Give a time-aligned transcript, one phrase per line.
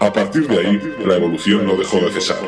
[0.00, 2.38] A partir de ahí, la evolución no dejó de cesar.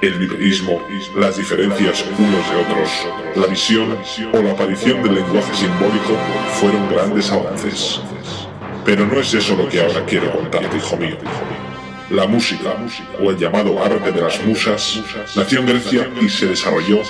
[0.00, 0.80] El biverismo,
[1.16, 2.90] las diferencias unos de otros,
[3.34, 3.96] la visión
[4.32, 6.16] o la aparición del lenguaje simbólico
[6.60, 8.00] fueron grandes avances.
[8.84, 11.16] Pero no es eso lo que ahora quiero contarte, hijo mío.
[12.10, 12.76] La música,
[13.20, 15.00] o el llamado arte de las musas,
[15.34, 17.00] nació en Grecia y se desarrolló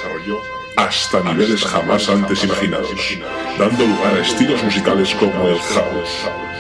[0.77, 3.19] hasta niveles jamás antes imaginados,
[3.59, 6.29] dando lugar a estilos musicales como el house,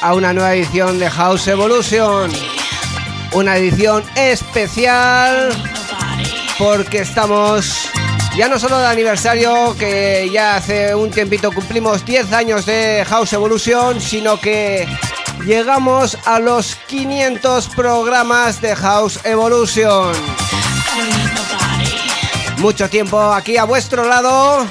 [0.00, 2.30] A una nueva edición de House Evolution.
[3.32, 5.50] Una edición especial
[6.58, 7.90] porque estamos
[8.36, 13.32] ya no solo de aniversario, que ya hace un tiempito cumplimos 10 años de House
[13.32, 14.86] Evolution, sino que
[15.44, 20.12] llegamos a los 500 programas de House Evolution.
[22.58, 24.66] Mucho tiempo aquí a vuestro lado.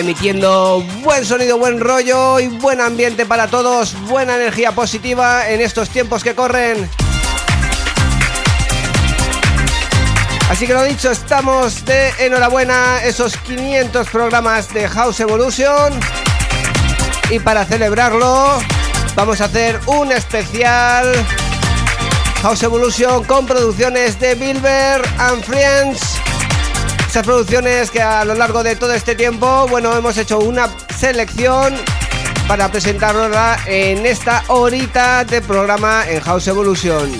[0.00, 5.90] Emitiendo buen sonido, buen rollo y buen ambiente para todos, buena energía positiva en estos
[5.90, 6.88] tiempos que corren.
[10.48, 15.92] Así que lo dicho, estamos de enhorabuena esos 500 programas de House Evolution.
[17.30, 18.58] Y para celebrarlo,
[19.14, 21.12] vamos a hacer un especial
[22.42, 26.09] House Evolution con producciones de Bilber and Friends
[27.10, 31.74] esas producciones que a lo largo de todo este tiempo, bueno, hemos hecho una selección
[32.46, 37.10] para presentarla en esta horita de programa en House Evolution.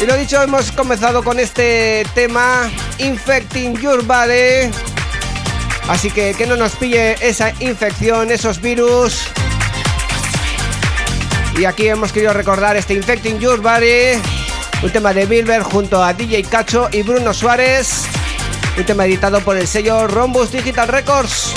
[0.00, 4.70] Y lo dicho, hemos comenzado con este tema Infecting Your Body.
[5.90, 9.24] Así que que no nos pille esa infección, esos virus.
[11.58, 14.18] Y aquí hemos querido recordar este Infecting Your Body
[14.82, 18.04] un tema de Bilber junto a DJ Cacho y Bruno Suárez,
[18.76, 21.51] un tema editado por el sello Rombus Digital Records.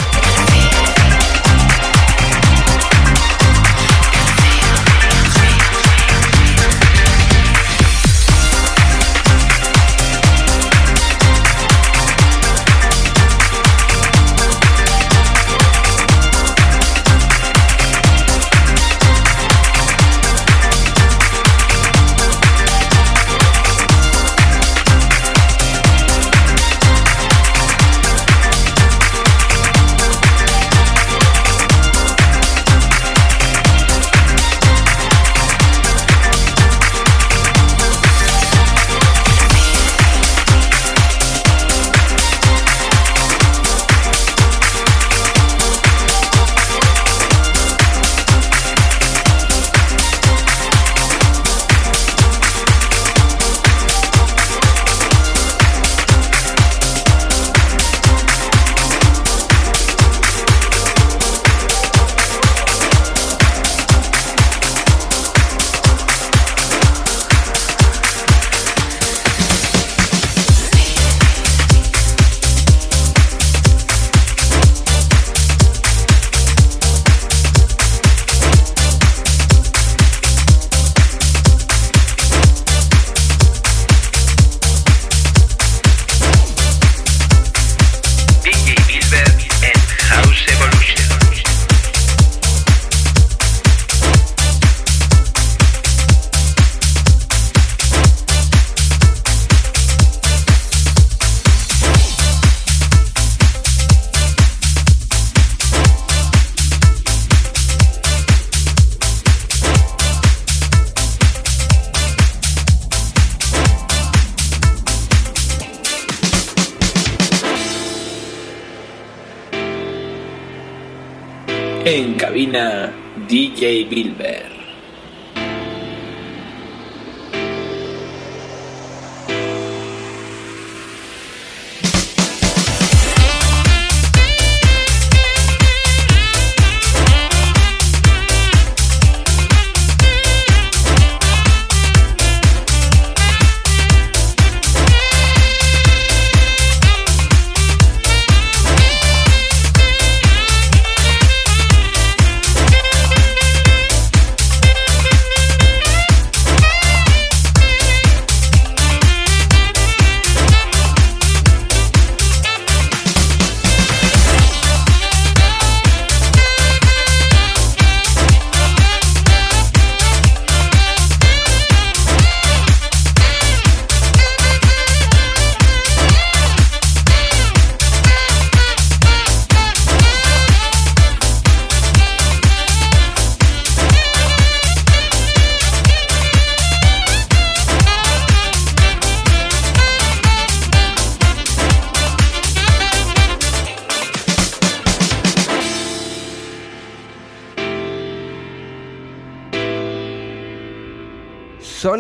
[123.65, 124.54] DJ Bilber.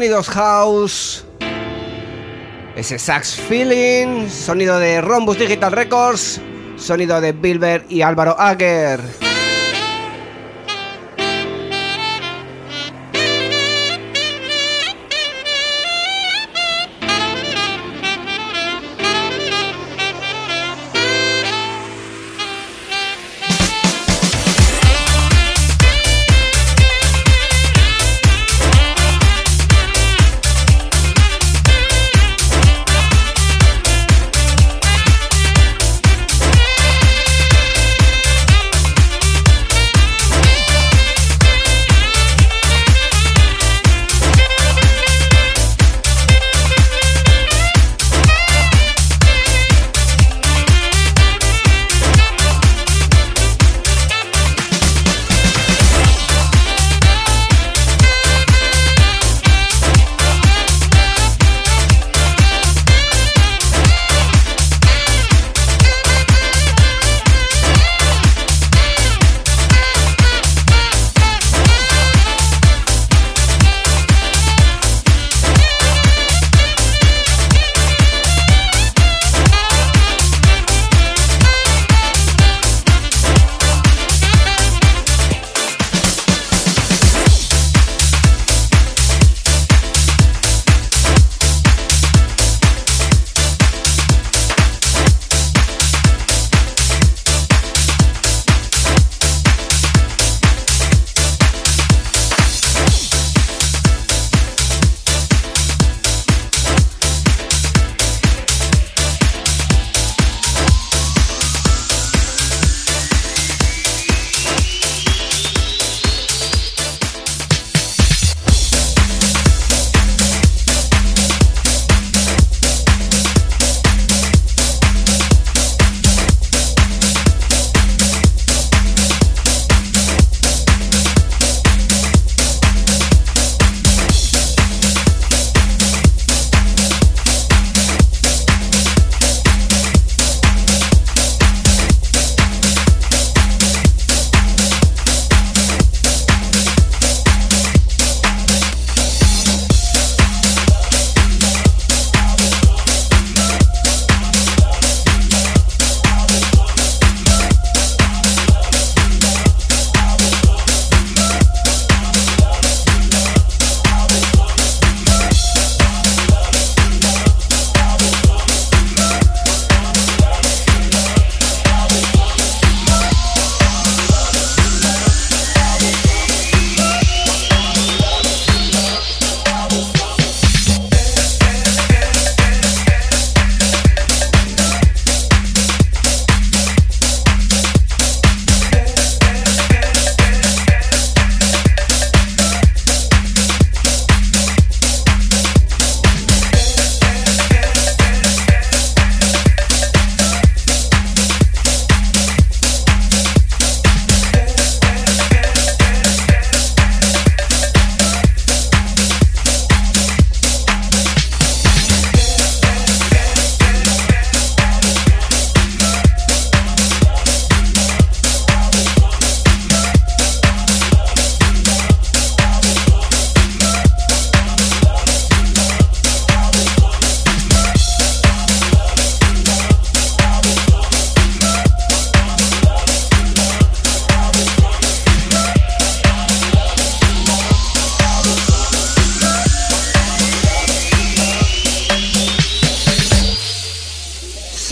[0.05, 1.25] Sonidos House.
[2.75, 4.29] Ese sax feeling.
[4.29, 6.39] Sonido de Rombus Digital Records.
[6.77, 9.24] Sonido de Bilber y Álvaro Ager.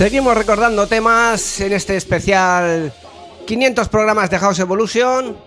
[0.04, 2.92] Seguimos recordando temas en este especial
[3.48, 5.38] 500 programas de House Evolution.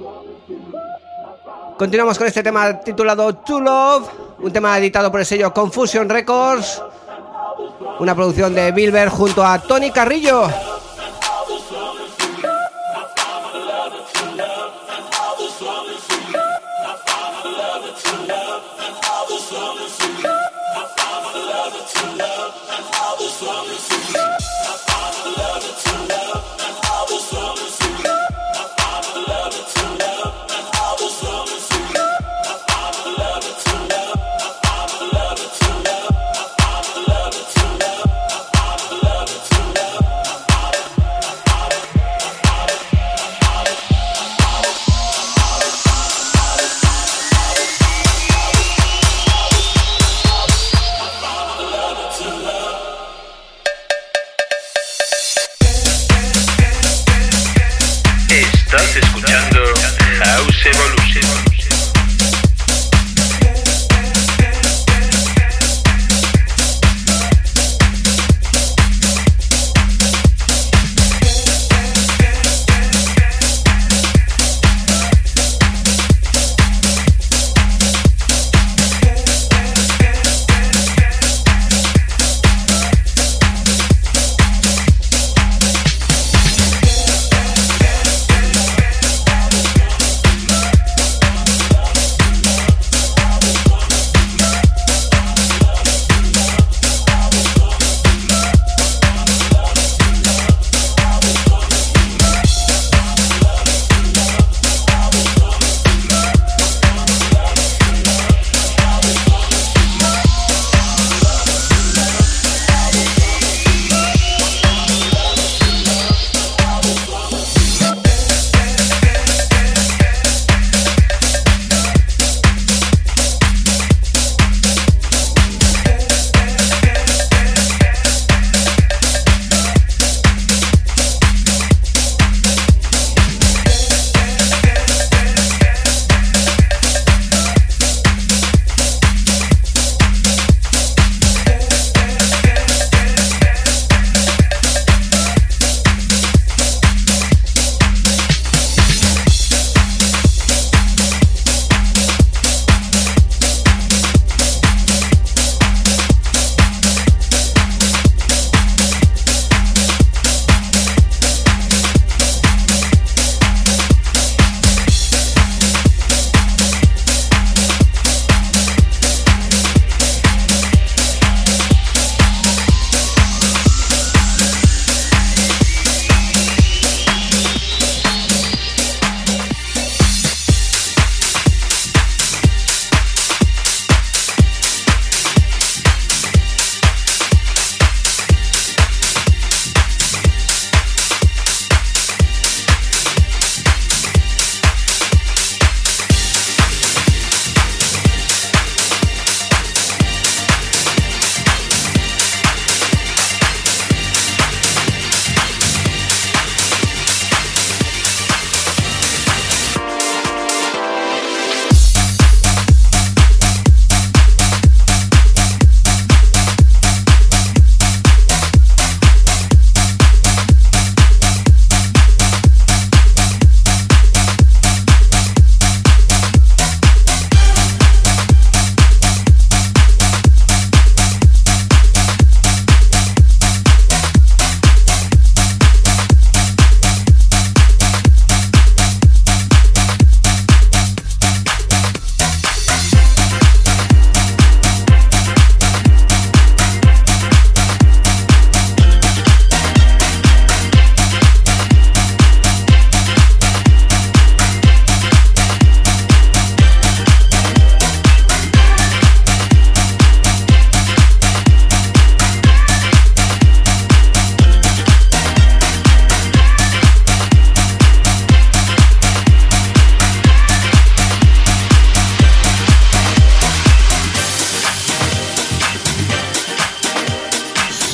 [1.76, 4.08] Continuamos con este tema titulado To Love,
[4.38, 6.82] un tema editado por el sello Confusion Records,
[7.98, 10.48] una producción de Bilber junto a Tony Carrillo.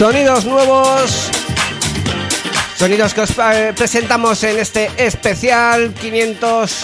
[0.02, 1.30] Sonidos nuevos.
[2.76, 6.74] Sonidos que os eh, presentamos en este especial 500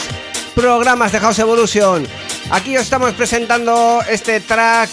[0.55, 2.07] programas de House Evolution.
[2.53, 4.91] Aquí os estamos presentando este track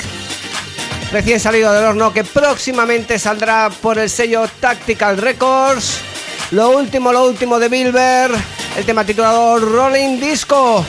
[1.12, 6.00] recién salido del horno que próximamente saldrá por el sello Tactical Records.
[6.50, 8.32] Lo último, lo último de Bilber,
[8.76, 10.84] el tema titulado Rolling Disco.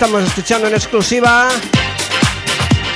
[0.00, 1.48] Estamos escuchando en exclusiva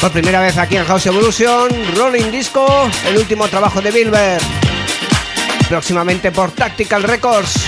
[0.01, 4.41] por primera vez aquí en House Evolution, Rolling Disco, el último trabajo de Bilber,
[5.69, 7.62] próximamente por Tactical Records.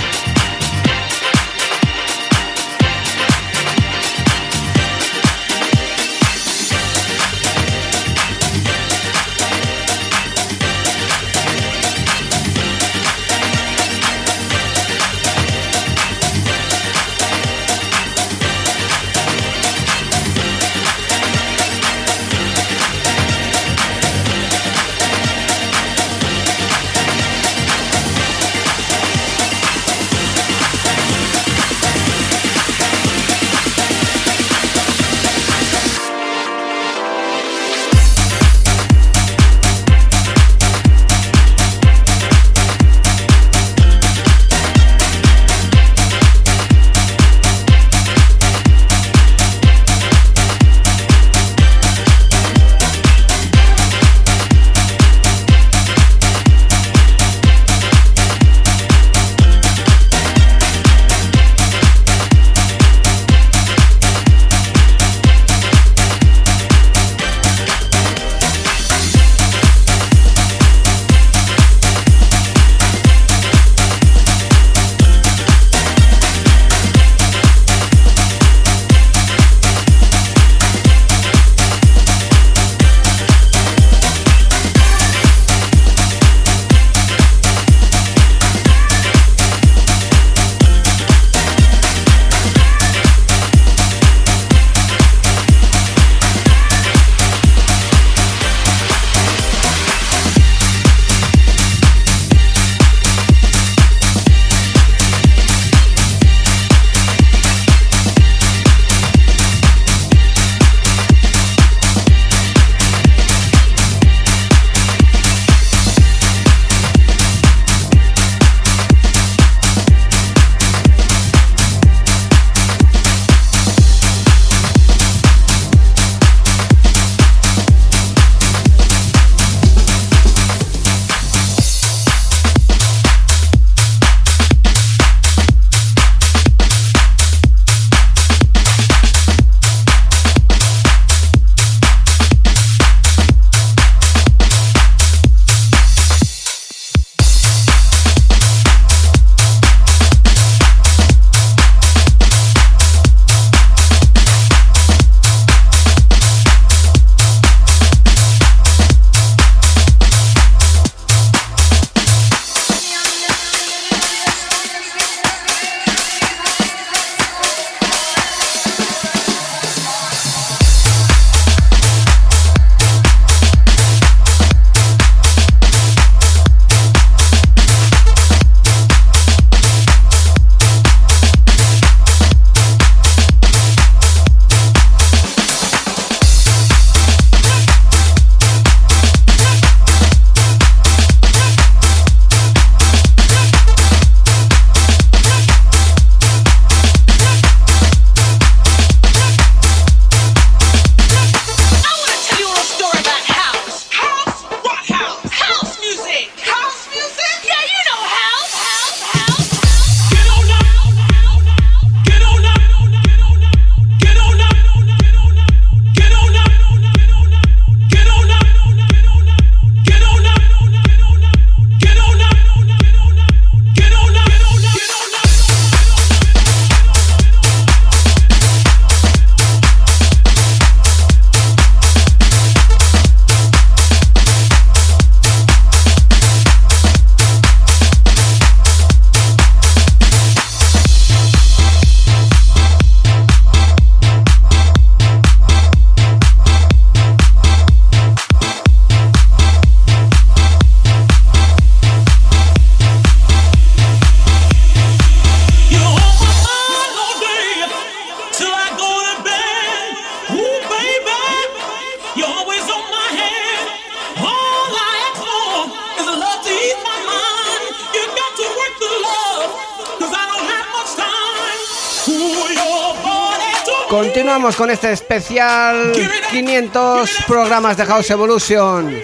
[274.64, 275.92] Con este especial
[276.30, 278.98] 500 programas de House Evolution.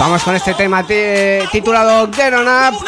[0.00, 2.84] Vamos con este tema titulado Get On Up,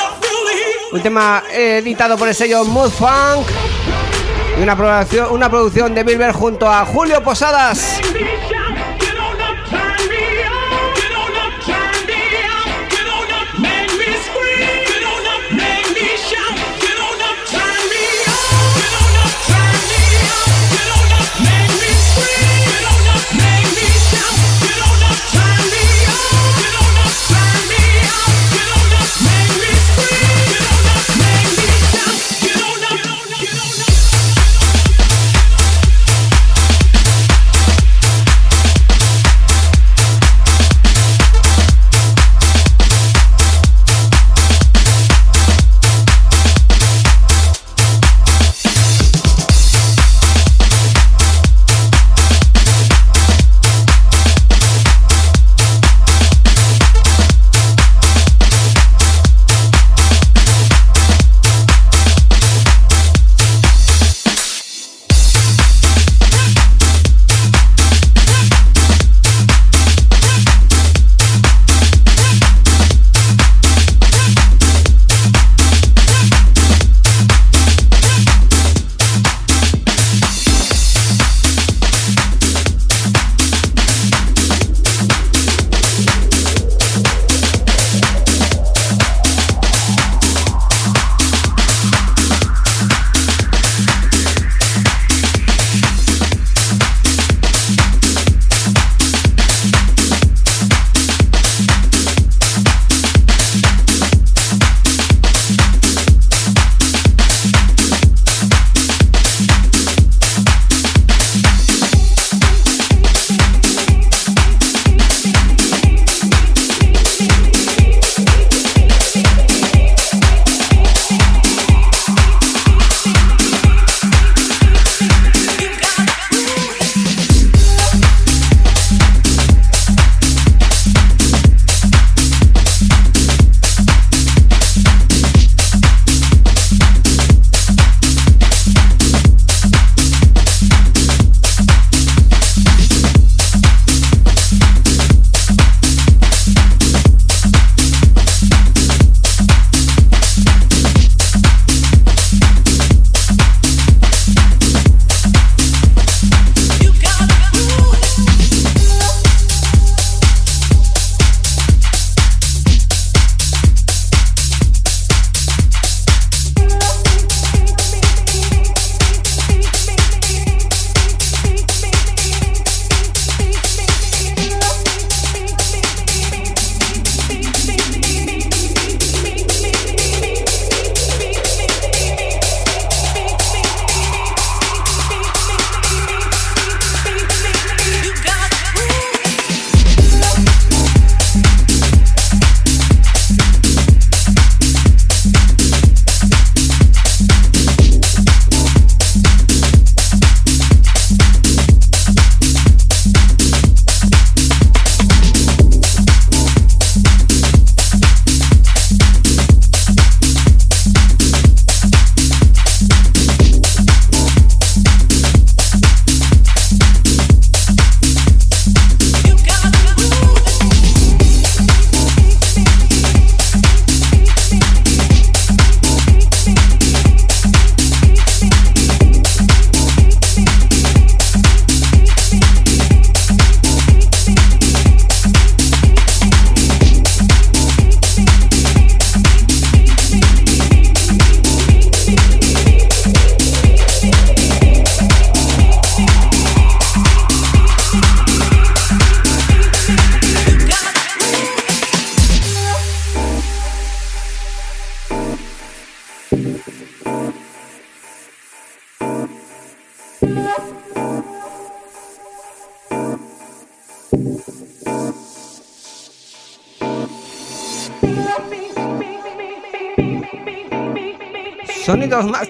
[0.90, 3.46] un tema editado por el sello Mood Funk.
[4.58, 8.00] Y una producción, una producción de Bilber junto a Julio Posadas.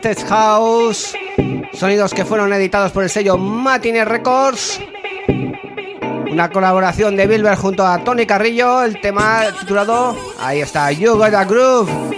[0.02, 1.14] Masters House,
[1.74, 4.80] sonidos que fueron editados por el sello Matine Records.
[6.28, 11.34] Una colaboración de Bilber junto a Tony Carrillo, el tema titulado, ahí está, You Got
[11.34, 12.11] a Groove.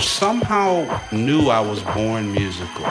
[0.00, 2.84] Somehow knew I was born musical.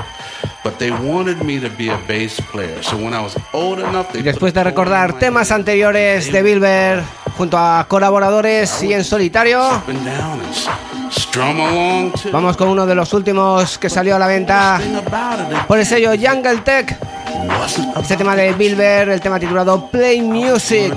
[0.63, 2.83] But they wanted me to be a bass player.
[2.83, 7.03] So when I was old enough, they Después de recordar temas anteriores de Bilber
[7.37, 9.61] junto a colaboradores y en solitario,
[12.33, 14.81] vamos con uno de los últimos que salió a la venta
[15.67, 16.97] por el sello Jungle Tech.
[18.01, 20.93] Este tema de Bilber, el tema titulado Play Music.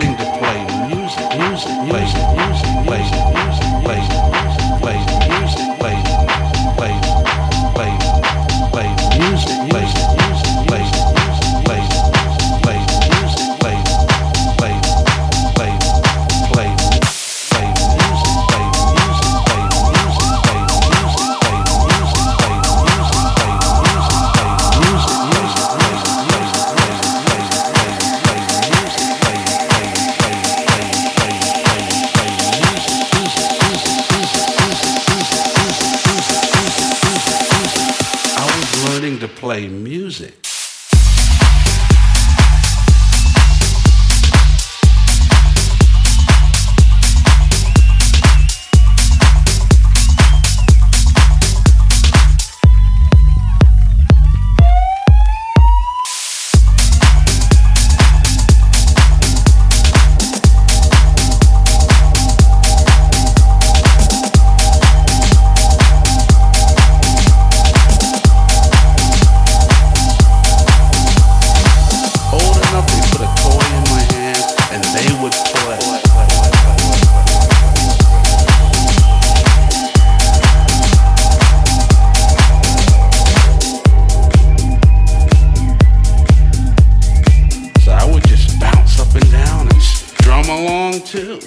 [90.42, 91.38] come along too.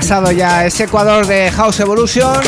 [0.00, 2.40] Pasado ya ese Ecuador de House Evolution.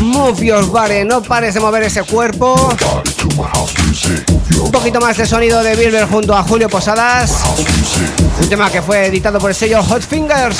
[0.00, 0.64] Move your
[1.04, 2.54] no pares de mover ese cuerpo.
[4.60, 7.42] Un poquito más de sonido de Bilber junto a Julio Posadas.
[8.40, 10.58] Un tema que fue editado por el sello Hot Fingers.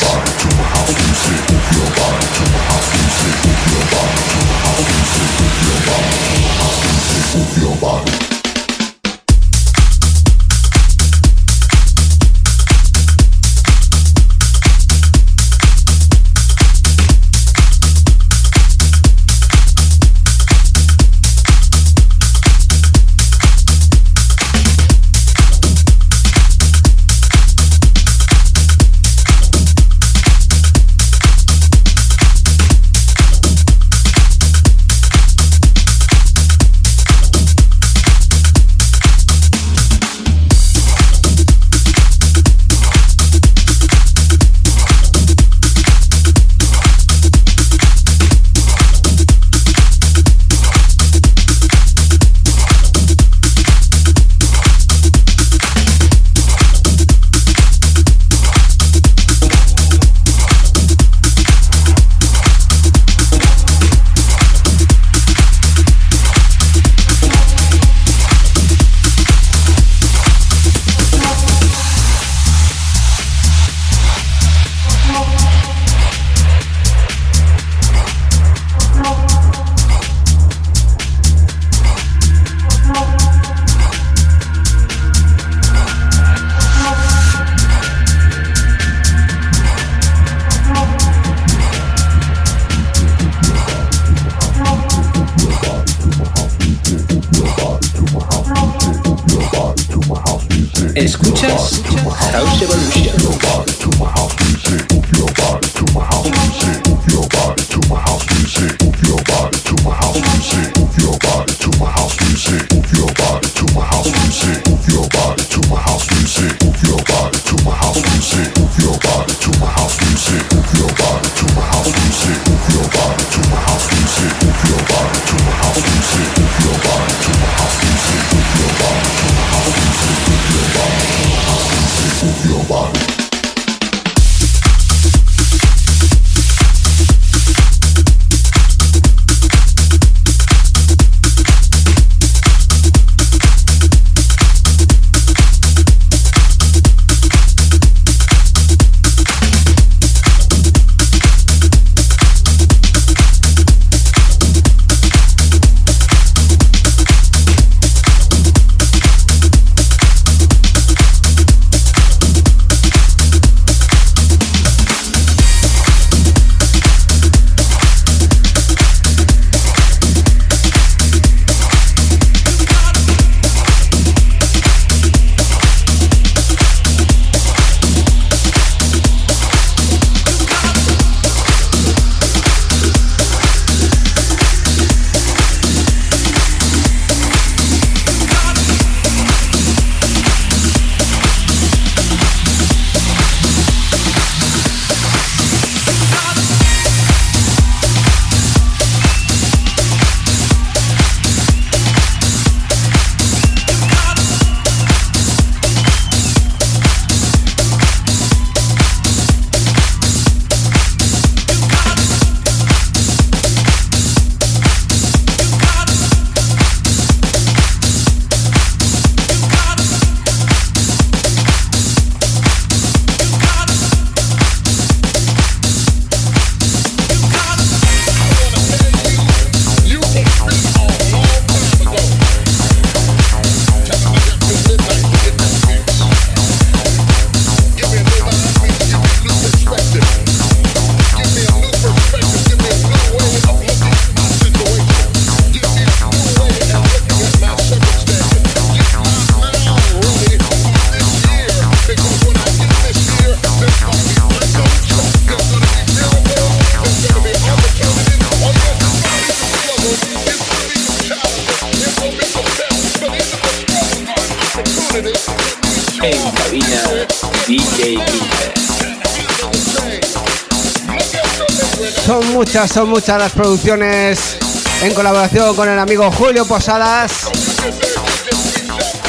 [272.69, 274.39] Son muchas las producciones
[274.83, 277.29] en colaboración con el amigo Julio Posadas.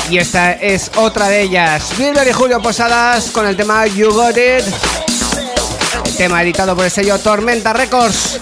[0.10, 1.84] Y esta es otra de ellas.
[1.98, 4.66] Bilber y Julio Posadas con el tema You Got It.
[6.18, 8.40] tema editado por el sello Tormenta Records.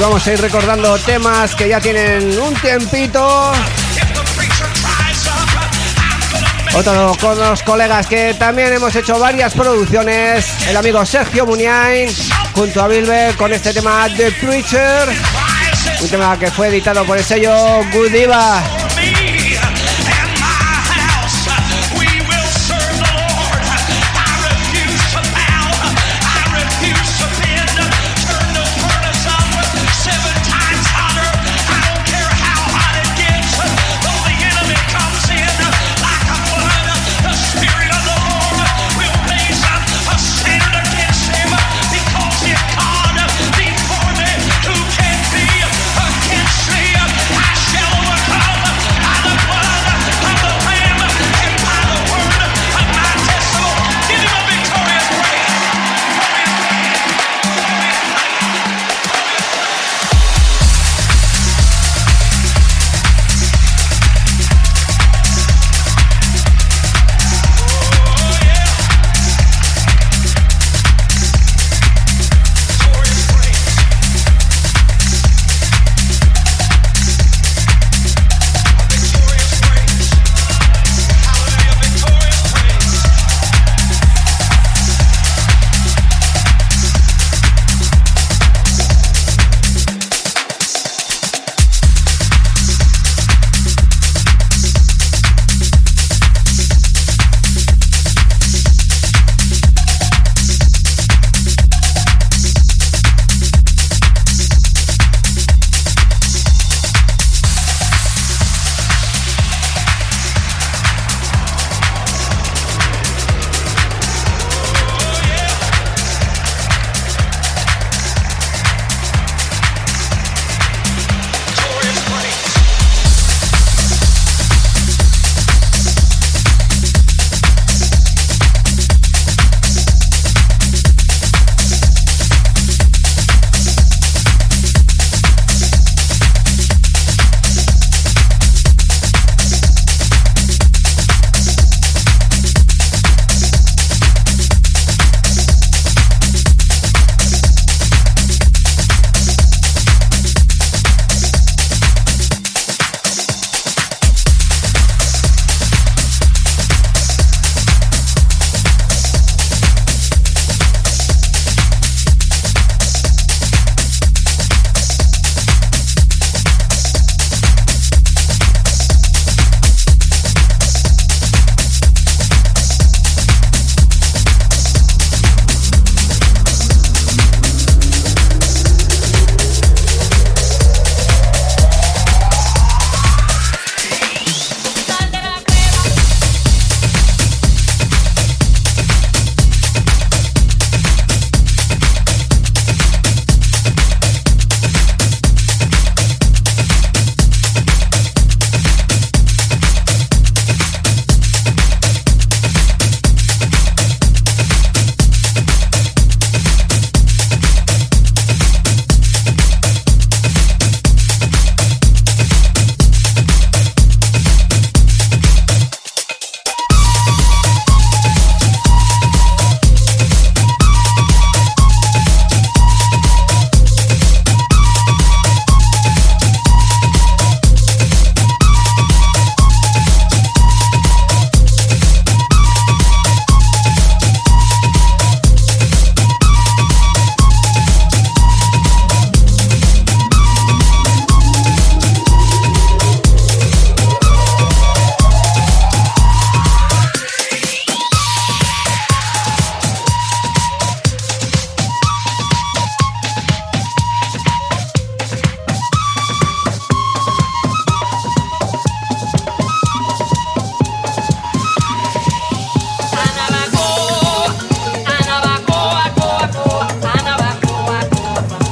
[0.00, 3.52] Vamos a ir recordando temas que ya tienen un tiempito.
[6.74, 12.08] Otro con los colegas que también hemos hecho varias producciones, el amigo Sergio Muniain
[12.54, 15.08] junto a Bilber con este tema The Preacher,
[16.00, 17.52] un tema que fue editado por el sello
[17.92, 18.79] Good Diva.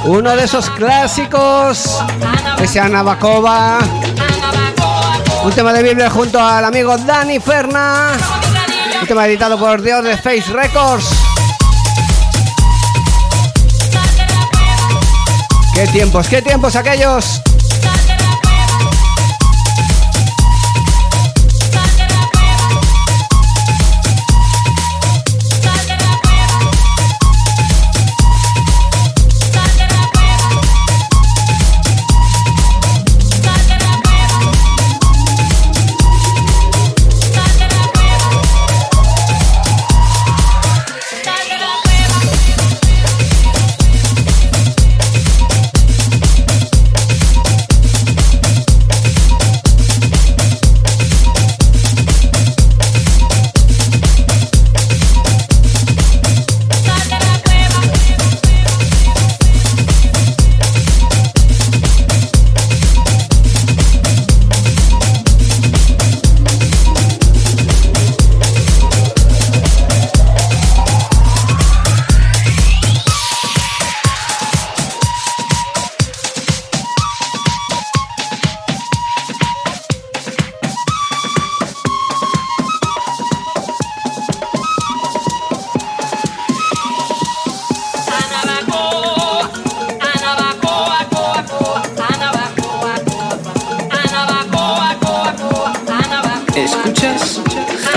[0.09, 1.99] Uno de esos clásicos,
[2.59, 3.77] ese Anabacova.
[5.43, 8.13] Un tema de Biblia junto al amigo Dani Ferna.
[8.99, 11.05] Un tema editado por Dios de Face Records.
[15.75, 17.43] Qué tiempos, qué tiempos aquellos.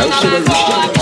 [0.03, 0.93] House Evolution.
[0.93, 1.02] En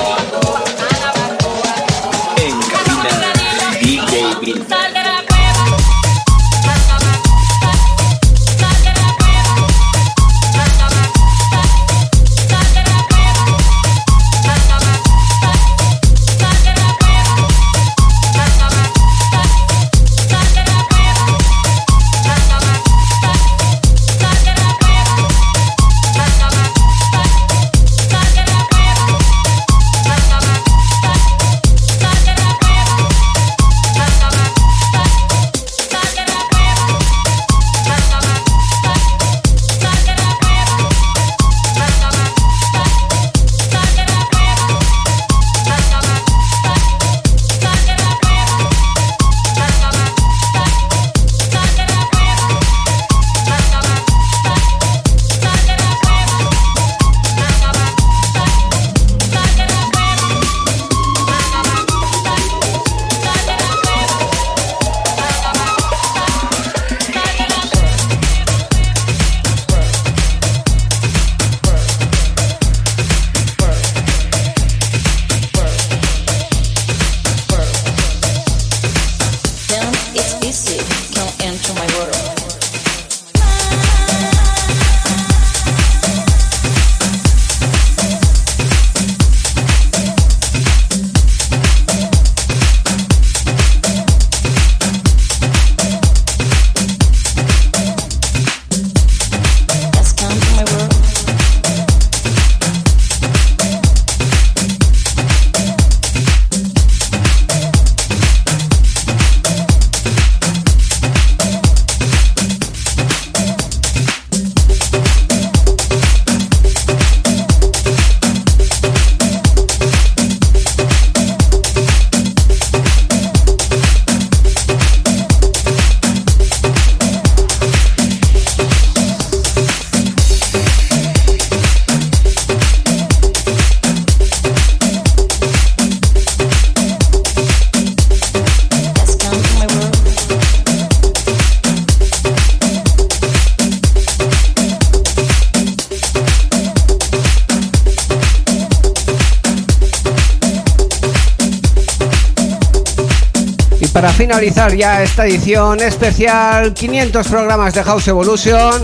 [154.20, 158.82] finalizar ya esta edición especial 500 programas de House Evolution.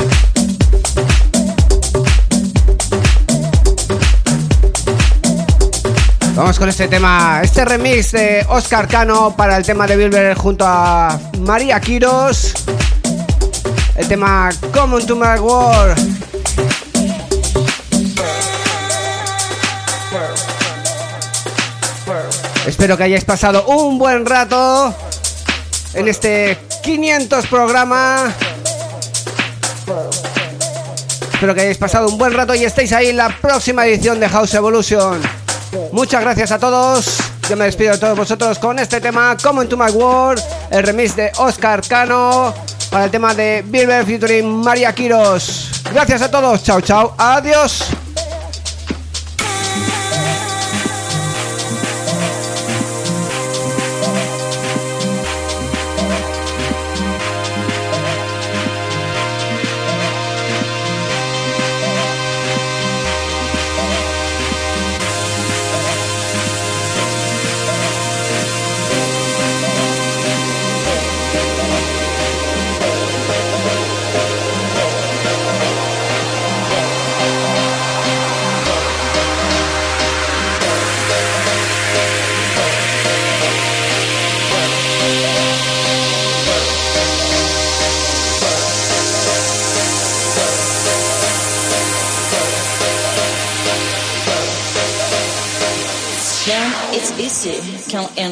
[6.34, 10.64] Vamos con este tema, este remix de Oscar Cano para el tema de Bilber junto
[10.66, 12.54] a María Quiros.
[13.94, 15.98] El tema Common to My World.
[22.66, 24.94] Espero que hayáis pasado un buen rato
[25.96, 28.32] en este 500 programa.
[31.32, 34.28] Espero que hayáis pasado un buen rato y estéis ahí en la próxima edición de
[34.28, 35.20] House Evolution.
[35.92, 37.18] Muchas gracias a todos.
[37.48, 41.14] Yo me despido de todos vosotros con este tema, Come into My World, el remix
[41.16, 42.54] de Oscar Cano
[42.90, 45.82] para el tema de Bilber featuring María Quiros.
[45.92, 46.62] Gracias a todos.
[46.62, 47.14] Chao, chao.
[47.16, 47.95] Adiós.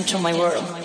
[0.04, 0.83] Into my world.